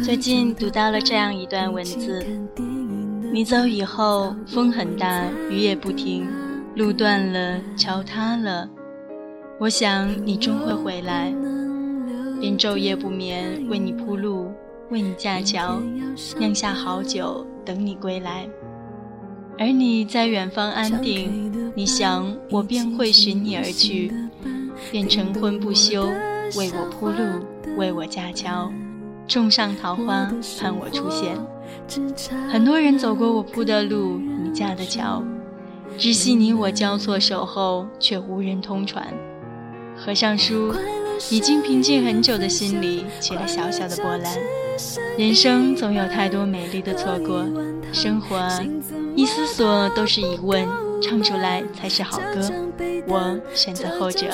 [0.00, 2.24] 最近读到了这样一段文字：
[3.30, 6.26] 你走以后，风很大，雨也不停，
[6.74, 8.68] 路断了，桥塌了。
[9.60, 11.30] 我想你终会回来，
[12.40, 14.50] 便昼夜不眠为你铺路，
[14.90, 15.78] 为你架桥，
[16.38, 18.48] 酿下好酒等你归来。
[19.58, 24.10] 而你在远方安定，你想我便会寻你而去，
[24.90, 26.04] 便晨昏不休
[26.56, 28.72] 为我铺路，为我架桥。
[29.26, 31.36] 种上桃花，盼我出现。
[32.50, 35.22] 很多人走过我铺的路，你架的桥，
[35.98, 39.06] 只惜你我交错守候，却无人通传。
[39.96, 40.74] 合上书，
[41.30, 44.38] 已经平静很久的心里起了小小的波澜。
[45.18, 47.44] 人生总有太多美丽的错过，
[47.92, 48.48] 生活，
[49.14, 50.66] 一思索都是疑问，
[51.02, 52.50] 唱出来才是好歌。
[53.06, 54.28] 我选择后者。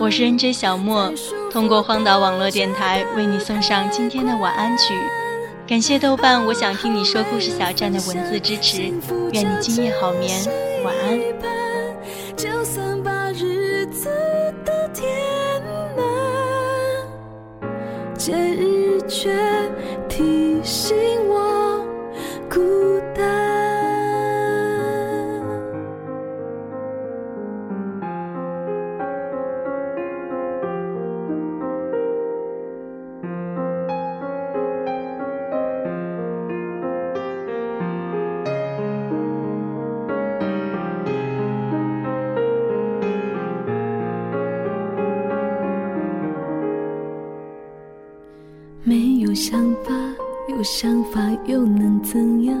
[0.00, 1.12] 我是 NJ 小莫，
[1.52, 4.94] 通过荒岛网络电台为你送上今天的晚安曲。
[5.66, 8.90] 感谢豆瓣我想听你说故事小站的文字支持，
[9.32, 10.40] 愿你今夜好眠，
[10.82, 11.20] 晚安。
[12.34, 14.08] 就算把日子
[14.64, 15.06] 都填
[15.94, 16.04] 满，
[18.16, 19.30] 节日却
[20.08, 20.96] 提醒
[50.48, 52.56] 有想法又能怎样？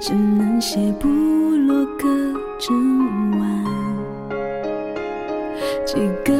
[0.00, 2.08] 只能写部落格
[2.58, 3.64] 整晚。
[5.84, 6.32] 几个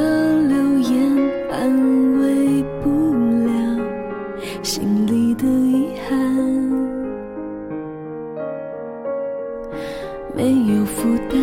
[0.43, 3.13] 留言安慰不
[3.45, 3.79] 了
[4.63, 6.17] 心里的遗憾。
[10.35, 11.39] 没有负担，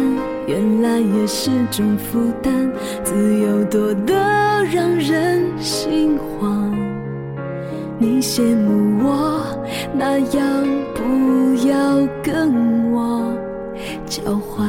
[0.48, 2.70] 原来也是种负担。
[3.04, 4.16] 自由多得
[4.74, 6.71] 让人心慌。
[8.02, 9.46] 你羡慕我
[9.94, 10.44] 那样，
[10.96, 13.32] 不要跟我
[14.08, 14.68] 交换。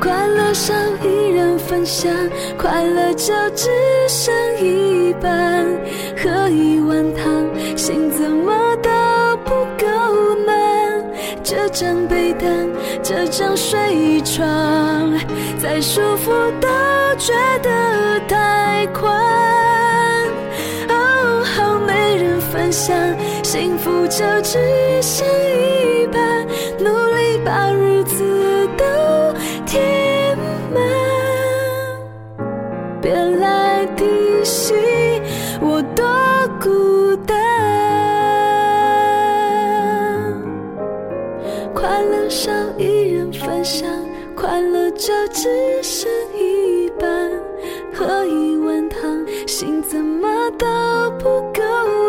[0.00, 0.72] 快乐少
[1.04, 2.10] 一人分享，
[2.56, 3.68] 快乐就只
[4.08, 4.34] 剩
[4.64, 5.62] 一半。
[6.16, 7.44] 喝一碗汤，
[7.76, 8.88] 心怎么都
[9.44, 9.86] 不够
[10.46, 11.04] 暖。
[11.42, 12.66] 这张被单，
[13.02, 14.46] 这张睡床，
[15.58, 16.68] 再舒服都
[17.18, 17.70] 觉得
[24.08, 24.58] 就只
[25.02, 26.46] 剩一半，
[26.78, 28.84] 努力把日子都
[29.66, 30.36] 填
[30.72, 30.82] 满。
[33.02, 34.06] 别来提
[34.42, 34.74] 醒
[35.60, 36.04] 我多
[36.58, 37.36] 孤单，
[41.74, 43.86] 快乐少一人分享，
[44.34, 47.30] 快乐就只剩一半。
[47.92, 50.66] 喝一碗汤，心怎么都
[51.18, 52.07] 不够。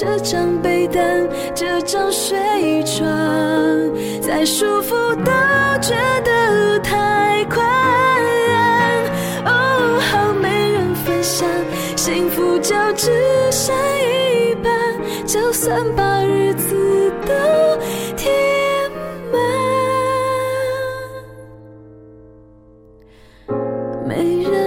[0.00, 2.38] 这张被单，这张睡
[2.84, 3.04] 床，
[4.22, 4.94] 再舒服
[5.24, 5.32] 都
[5.80, 5.92] 觉
[6.24, 7.66] 得太宽。
[9.44, 11.48] 哦，好没人分享，
[11.96, 13.10] 幸福就只
[13.50, 14.70] 剩一半。
[15.26, 17.34] 就算把日子都
[18.14, 18.32] 填
[19.32, 19.40] 满，
[24.06, 24.57] 没人。